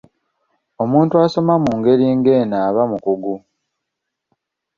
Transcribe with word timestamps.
Omuntu 0.83 1.13
asoma 1.25 1.55
mu 1.63 1.71
ngeri 1.77 2.07
ng'eno 2.17 2.57
aba 2.67 2.83
mukugu. 2.91 3.35